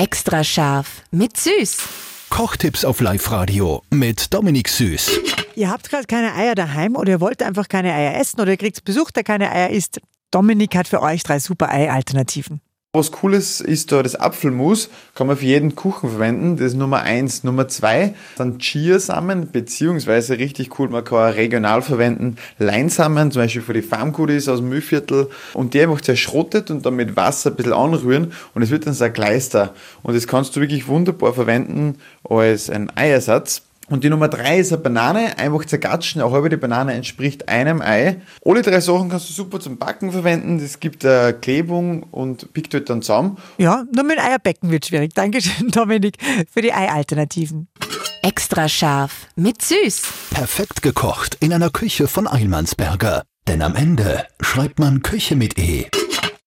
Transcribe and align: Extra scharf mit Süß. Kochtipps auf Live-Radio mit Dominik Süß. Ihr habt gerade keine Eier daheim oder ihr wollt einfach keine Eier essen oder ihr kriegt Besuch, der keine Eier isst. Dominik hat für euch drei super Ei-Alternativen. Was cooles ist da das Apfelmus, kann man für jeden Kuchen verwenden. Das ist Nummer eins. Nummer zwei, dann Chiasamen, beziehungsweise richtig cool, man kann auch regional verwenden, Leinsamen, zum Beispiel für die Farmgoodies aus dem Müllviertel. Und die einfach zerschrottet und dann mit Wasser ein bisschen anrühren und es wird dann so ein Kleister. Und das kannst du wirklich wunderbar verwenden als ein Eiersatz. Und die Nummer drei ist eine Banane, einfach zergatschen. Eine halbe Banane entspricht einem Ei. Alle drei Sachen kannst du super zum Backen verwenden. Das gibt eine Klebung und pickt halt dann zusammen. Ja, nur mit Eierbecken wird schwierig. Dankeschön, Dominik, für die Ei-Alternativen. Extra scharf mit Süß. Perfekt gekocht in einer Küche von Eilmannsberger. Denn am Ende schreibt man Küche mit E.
Extra 0.00 0.42
scharf 0.42 1.02
mit 1.10 1.36
Süß. 1.36 1.76
Kochtipps 2.30 2.86
auf 2.86 3.02
Live-Radio 3.02 3.82
mit 3.90 4.32
Dominik 4.32 4.70
Süß. 4.70 5.10
Ihr 5.56 5.68
habt 5.68 5.90
gerade 5.90 6.06
keine 6.06 6.34
Eier 6.34 6.54
daheim 6.54 6.96
oder 6.96 7.10
ihr 7.10 7.20
wollt 7.20 7.42
einfach 7.42 7.68
keine 7.68 7.92
Eier 7.92 8.18
essen 8.18 8.40
oder 8.40 8.52
ihr 8.52 8.56
kriegt 8.56 8.82
Besuch, 8.86 9.10
der 9.10 9.24
keine 9.24 9.50
Eier 9.50 9.68
isst. 9.68 10.00
Dominik 10.30 10.74
hat 10.74 10.88
für 10.88 11.02
euch 11.02 11.22
drei 11.22 11.38
super 11.38 11.68
Ei-Alternativen. 11.68 12.62
Was 12.92 13.12
cooles 13.12 13.60
ist 13.60 13.92
da 13.92 14.02
das 14.02 14.16
Apfelmus, 14.16 14.90
kann 15.14 15.28
man 15.28 15.36
für 15.36 15.44
jeden 15.44 15.76
Kuchen 15.76 16.10
verwenden. 16.10 16.56
Das 16.56 16.72
ist 16.72 16.74
Nummer 16.74 17.02
eins. 17.02 17.44
Nummer 17.44 17.68
zwei, 17.68 18.16
dann 18.36 18.58
Chiasamen, 18.58 19.52
beziehungsweise 19.52 20.38
richtig 20.38 20.76
cool, 20.76 20.88
man 20.88 21.04
kann 21.04 21.30
auch 21.30 21.36
regional 21.36 21.82
verwenden, 21.82 22.34
Leinsamen, 22.58 23.30
zum 23.30 23.42
Beispiel 23.42 23.62
für 23.62 23.74
die 23.74 23.82
Farmgoodies 23.82 24.48
aus 24.48 24.58
dem 24.58 24.70
Müllviertel. 24.70 25.30
Und 25.54 25.72
die 25.72 25.82
einfach 25.82 26.00
zerschrottet 26.00 26.72
und 26.72 26.84
dann 26.84 26.96
mit 26.96 27.14
Wasser 27.14 27.50
ein 27.50 27.56
bisschen 27.56 27.74
anrühren 27.74 28.32
und 28.54 28.62
es 28.62 28.70
wird 28.70 28.88
dann 28.88 28.94
so 28.94 29.04
ein 29.04 29.12
Kleister. 29.12 29.72
Und 30.02 30.16
das 30.16 30.26
kannst 30.26 30.56
du 30.56 30.60
wirklich 30.60 30.88
wunderbar 30.88 31.32
verwenden 31.32 31.96
als 32.24 32.70
ein 32.70 32.90
Eiersatz. 32.96 33.62
Und 33.90 34.04
die 34.04 34.08
Nummer 34.08 34.28
drei 34.28 34.60
ist 34.60 34.72
eine 34.72 34.80
Banane, 34.80 35.36
einfach 35.36 35.64
zergatschen. 35.64 36.22
Eine 36.22 36.30
halbe 36.30 36.56
Banane 36.56 36.94
entspricht 36.94 37.48
einem 37.48 37.82
Ei. 37.82 38.22
Alle 38.44 38.62
drei 38.62 38.80
Sachen 38.80 39.10
kannst 39.10 39.28
du 39.28 39.32
super 39.32 39.58
zum 39.58 39.78
Backen 39.78 40.12
verwenden. 40.12 40.60
Das 40.60 40.78
gibt 40.78 41.04
eine 41.04 41.34
Klebung 41.34 42.04
und 42.04 42.52
pickt 42.52 42.72
halt 42.72 42.88
dann 42.88 43.02
zusammen. 43.02 43.36
Ja, 43.58 43.84
nur 43.92 44.04
mit 44.04 44.18
Eierbecken 44.18 44.70
wird 44.70 44.86
schwierig. 44.86 45.12
Dankeschön, 45.14 45.68
Dominik, 45.72 46.16
für 46.50 46.62
die 46.62 46.72
Ei-Alternativen. 46.72 47.68
Extra 48.22 48.68
scharf 48.68 49.26
mit 49.34 49.60
Süß. 49.62 50.02
Perfekt 50.30 50.82
gekocht 50.82 51.36
in 51.40 51.52
einer 51.52 51.70
Küche 51.70 52.06
von 52.06 52.28
Eilmannsberger. 52.28 53.24
Denn 53.48 53.62
am 53.62 53.74
Ende 53.74 54.26
schreibt 54.40 54.78
man 54.78 55.02
Küche 55.02 55.34
mit 55.34 55.58
E. 55.58 55.86